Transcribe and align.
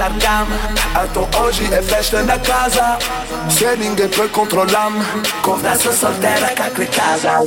l'argama 0.00 0.56
Attends 0.94 1.36
oggi 1.36 1.68
e 1.70 1.82
festa 1.82 2.22
da 2.22 2.40
casa 2.40 2.96
Siening 3.48 4.00
e 4.00 4.08
poi 4.08 4.30
controllam 4.30 5.04
Conversa 5.42 5.92
soltera 5.92 6.46
cacre 6.54 6.88
casa 6.88 7.44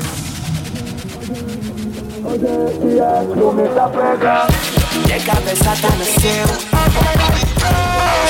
Llega 5.05 5.33
besata 5.43 5.87
nel 5.97 6.13
cielo 6.19 6.53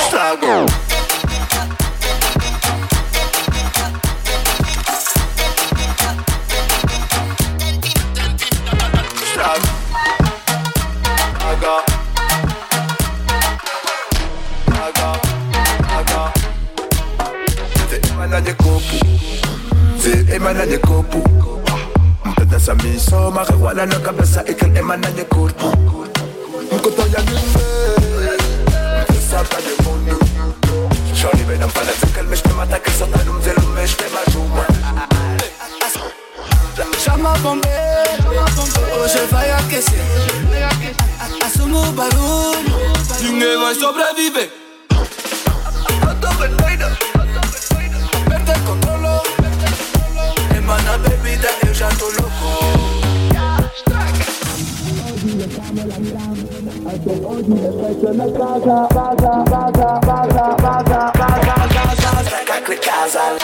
Strago 0.06 0.83
la 23.74 23.86
cabeza 24.02 24.44
y 24.46 24.54
que 24.54 24.66
el 24.66 24.76
emana 24.76 25.10
de 25.10 25.26
casa. 62.84 63.43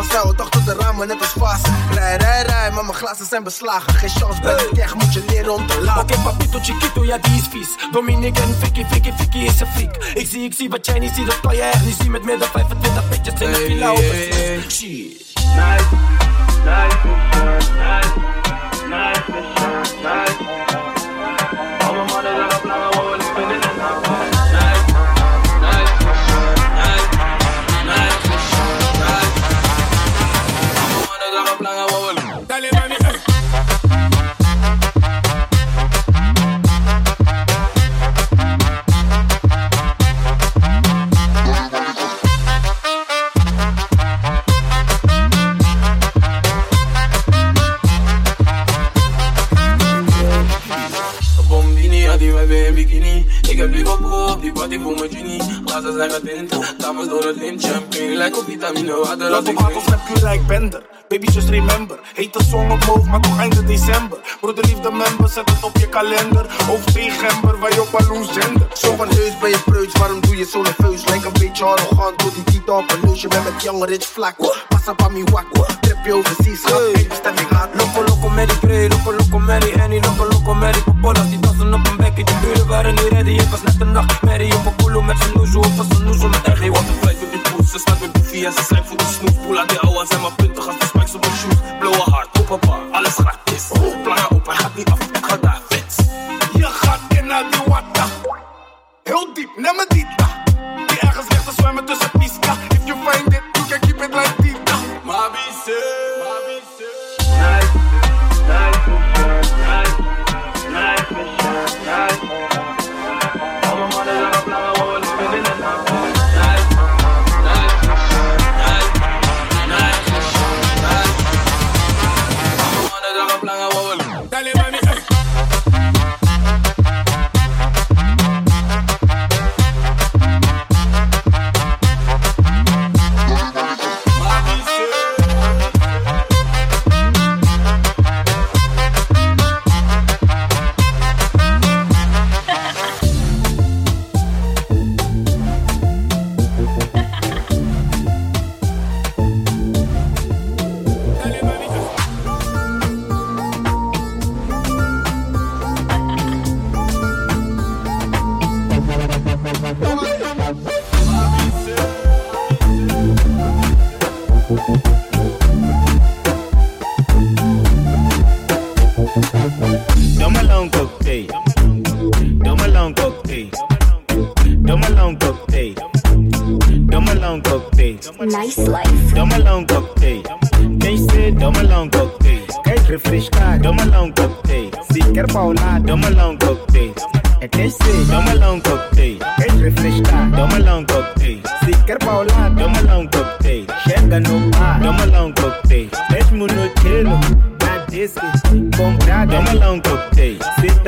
van 0.00 0.08
vrouwen 0.08 0.36
toch 0.36 0.50
tot 0.50 0.64
de 0.64 0.74
ramen 0.74 1.08
net 1.08 1.20
als 1.20 1.32
vast. 1.38 1.68
Rij, 1.90 2.16
rij, 2.16 2.42
rij, 2.42 2.70
maar 2.70 2.84
mijn 2.84 2.96
glazen 2.96 3.26
zijn 3.26 3.42
beslagen. 3.42 3.94
Geen 3.94 4.08
chance, 4.08 4.40
ben 4.40 4.58
ik 4.58 4.78
echt, 4.78 4.94
moet 4.94 5.12
je 5.12 5.24
leren 5.28 5.54
om 5.54 5.66
te 5.66 5.80
laten. 5.80 6.02
Oké, 6.02 6.12
okay, 6.12 6.32
papito, 6.32 6.58
chiquito, 6.62 7.04
ja 7.04 7.18
die 7.18 7.34
is 7.34 7.46
vies. 7.50 7.68
Dominic 7.92 8.38
en 8.38 8.56
Vicky, 8.60 8.84
Vicky, 8.84 9.12
Vicky 9.16 9.38
is 9.38 9.60
een 9.60 9.66
freak. 9.66 9.96
Ik 10.14 10.26
zie, 10.26 10.44
ik 10.44 10.54
zie 10.54 10.68
wat 10.68 10.86
jij 10.86 10.98
niet 10.98 11.12
ziet, 11.14 11.26
dat 11.26 11.40
kan 11.40 11.56
jij 11.56 11.70
echt 11.70 11.84
niet 11.84 11.96
zien. 12.00 12.10
Met 12.10 12.24
meer 12.24 12.38
dan 12.38 12.48
25 12.48 13.08
pitjes 13.08 13.40
in 13.40 13.52
de 13.52 13.56
villa 13.56 13.92
op 13.92 13.98
een 13.98 14.70
Shit. 14.70 15.34
Nice, 15.34 15.84
nice, 16.64 16.96
night, 17.76 18.16
nice, 18.88 19.22
nice, 19.28 19.94
nice. 20.02 20.59
Vitamine 58.44 58.94
water 58.96 59.30
Laat 59.30 59.48
op 59.48 59.58
hakels 59.58 59.88
met 59.88 59.98
kleur, 60.04 60.44
bender. 60.46 60.82
Baby 61.08 61.26
just 61.26 61.48
remember 61.48 61.98
Heet 62.14 62.32
de 62.32 62.42
song 62.42 62.70
op 62.70 62.82
hoofd, 62.84 63.06
maar 63.06 63.20
toch 63.20 63.38
einde 63.38 63.64
december. 63.64 64.18
Broederliefde 64.40 64.90
member, 64.90 65.28
zet 65.28 65.50
het 65.50 65.62
op 65.62 65.76
je 65.76 65.88
kalender. 65.88 66.46
Over 66.70 66.92
december, 66.92 67.58
waar 67.58 67.74
je 67.74 67.80
op 67.80 67.92
een 67.92 68.24
zender. 68.24 68.68
Zo 68.74 68.96
van 68.96 69.08
heus 69.08 69.38
ben 69.38 69.50
je 69.50 69.58
preuts, 69.64 69.98
waarom 69.98 70.20
doe 70.20 70.36
je 70.36 70.44
zo 70.44 70.62
nerveus? 70.62 71.04
Lijkt 71.04 71.24
een 71.24 71.32
beetje 71.32 71.64
arrogant, 71.64 72.18
door 72.18 72.32
die 72.34 72.44
titel 72.44 72.76
op 72.76 72.90
een 72.92 73.08
neus 73.08 73.20
Je 73.20 73.28
bent 73.28 73.44
met 73.44 73.62
young 73.62 73.84
rich 73.84 74.06
vlak, 74.06 74.36
pas 74.68 74.88
op 74.88 75.02
aan 75.02 75.12
mi 75.12 75.22
wak 75.32 75.46
Trip 75.80 76.04
je 76.04 76.14
overseas, 76.14 76.60
schat, 76.60 76.92
hey, 76.92 77.06
bestemming 77.08 77.48
gaat 77.48 77.68
Loco, 77.74 78.04
loco, 78.08 78.28
Mary 78.28 78.56
Pray, 78.60 78.88
loco, 78.88 79.12
loco, 79.12 79.38
Mary 79.38 79.80
Annie 79.80 80.00
Loco, 80.00 80.24
loco, 80.24 80.54
Popola, 80.84 81.22
die 81.22 81.38
dansen 81.38 81.74
op 81.74 81.86
een 81.86 81.99
كي 82.20 82.24
تبي 82.24 82.54
ظهر 82.54 82.88
النيرادي 82.88 83.32
ينقص 83.32 83.64
نحت 83.64 83.82
النقد 83.82 84.12
ماري 84.22 84.48
يوم 84.48 84.74
كله 84.84 85.00
ما 85.00 85.14
تحنوش 85.14 85.56
وفص 85.56 85.98
النجوم 85.98 86.30
من 86.30 86.52
أخي. 86.52 86.70
وقت 86.70 86.84
فايت 87.02 87.18
بتبوس 87.34 87.72
تسمع 87.72 87.94
بالدوفية 88.00 88.50
سسعب 88.50 88.84
في 88.84 88.94
السنوز 88.94 89.32
بول 89.46 89.58
عندي 89.58 89.76
اوا 89.84 90.04
زي 90.04 90.18
ما 90.18 90.28
بنت 90.38 90.58
خلص 90.58 90.78
تسمعك 90.78 91.08
سوبر 91.08 91.28
شوز. 91.28 91.58
بلو 91.80 91.92
هارت 91.92 92.36
أوبا 92.36 92.66
بار 92.66 92.90
على 92.94 93.10
صراع 93.10 93.34
كيس. 93.46 93.72
بلانا 93.72 94.28
أوبا 94.32 94.52
حبي 94.52 94.82
افتك 94.82 95.26
خدعك. 95.26 95.69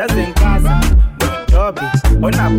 doesn't 0.09 0.35
cost. 0.35 0.97
Dobby, 1.49 1.87
on 2.40 2.59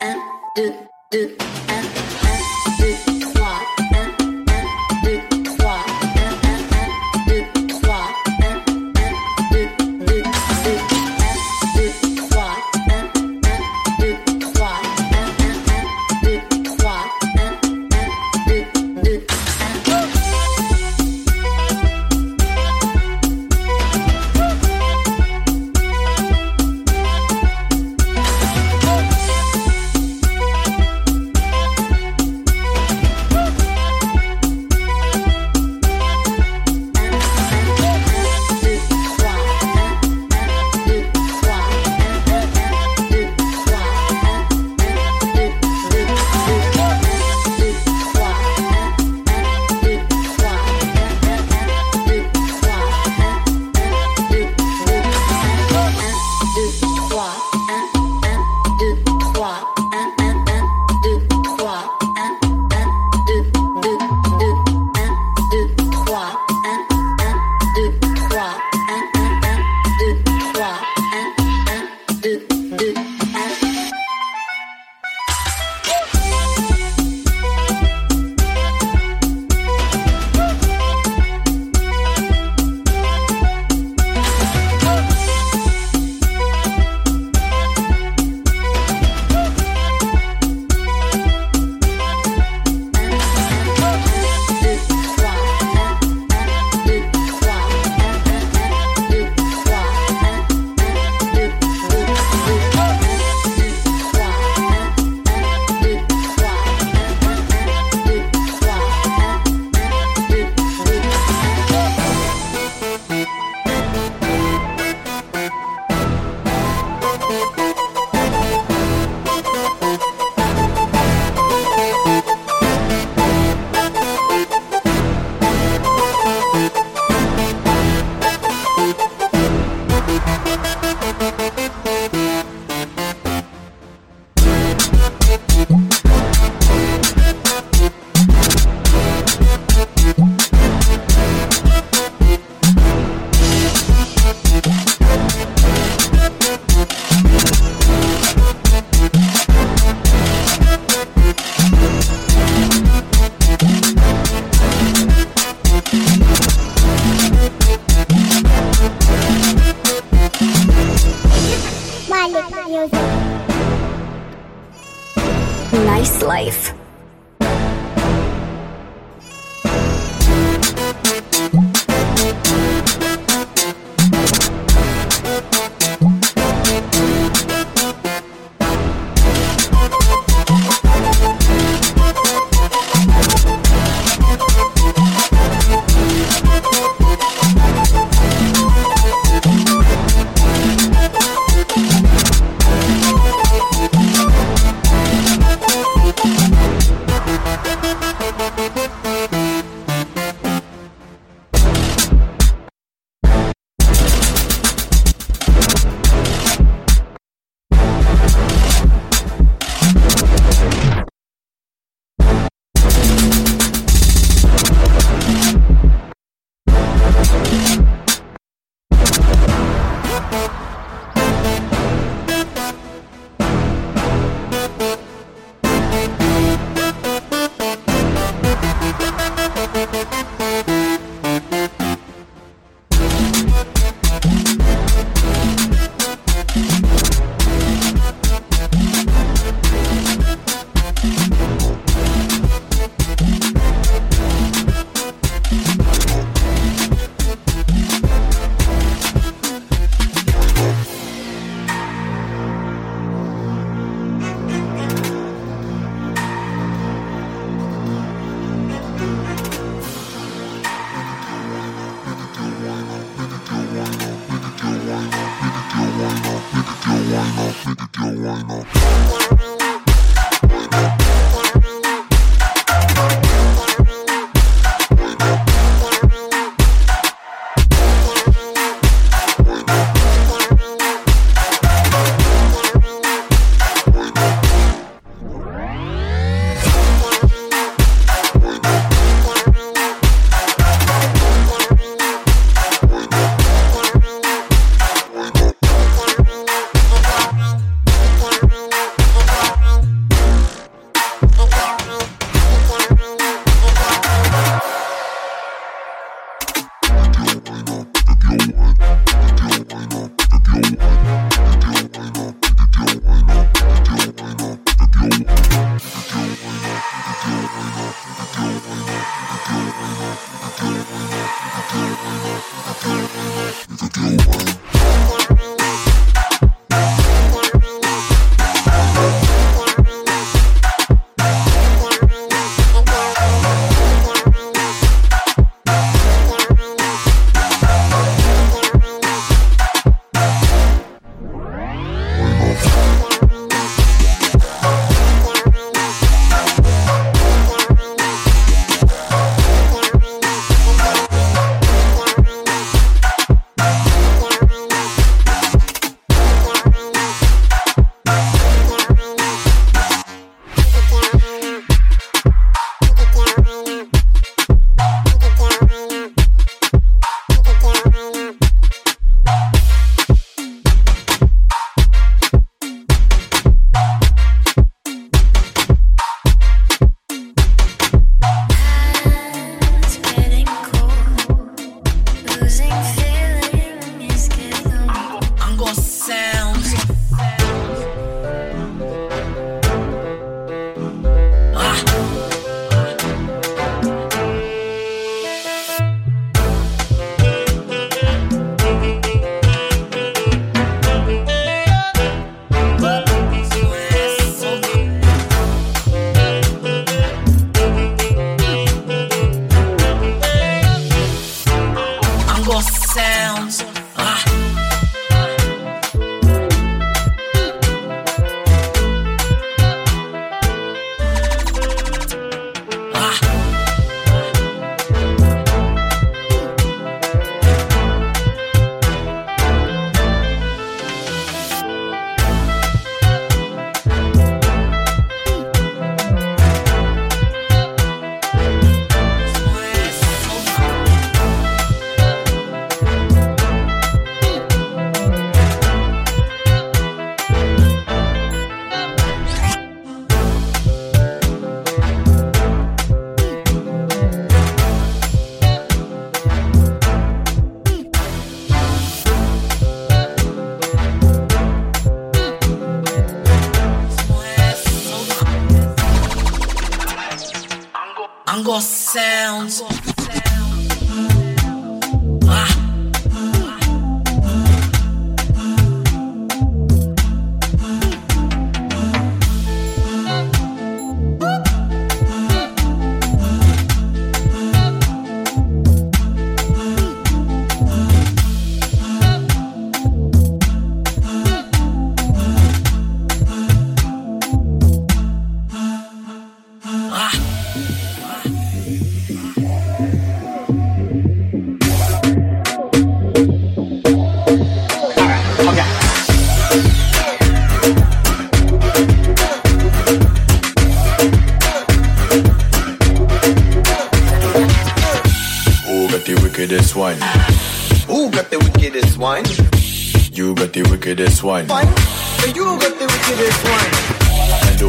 Do 0.00 0.06
do 0.54 1.36
do. 1.36 2.17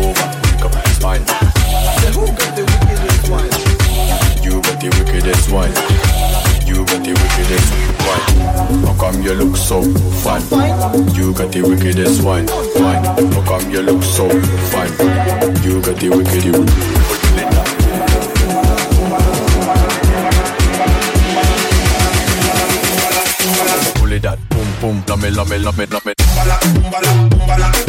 Over, 0.10 0.30
got 2.34 2.56
the 2.56 2.64
wickedest 2.66 3.30
wine? 3.30 3.50
You 4.44 4.62
got 4.62 4.80
the 4.82 4.90
wickedest 4.98 5.52
wine. 5.52 5.74
You 6.66 6.86
got 6.86 7.04
the 7.06 7.14
wickedest 7.14 7.70
wine. 8.06 8.26
How 8.86 8.94
come 9.00 9.22
you 9.22 9.34
look 9.34 9.56
so 9.58 9.82
fine? 10.24 10.42
You 11.14 11.34
got 11.34 11.52
the 11.52 11.62
wickedest 11.62 12.24
wine. 12.24 12.48
How 12.48 13.44
come 13.46 13.72
you 13.72 13.82
look 13.82 14.04
so 14.04 14.30
fine? 14.72 14.92
You 15.64 15.82
got 15.82 15.98
the 16.00 16.10
wickedest 16.10 16.58
wine. 16.58 17.10
boom, 24.82 25.04
lame, 25.08 25.34
lame, 25.36 25.64
lame, 25.64 25.88
lame. 26.06 27.89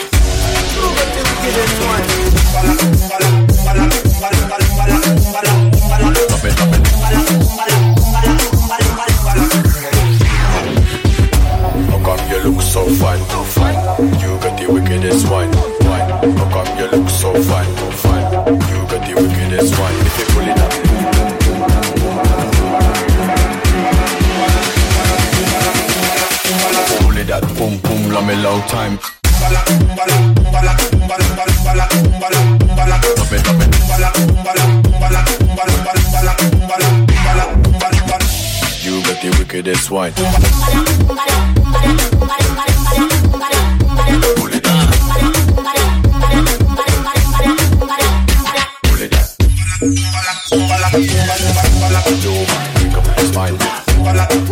it 39.61 39.65
this 39.65 39.91
one. 39.91 40.11
Yo, 52.21 52.33
pick 52.75 52.93
up. 52.95 54.50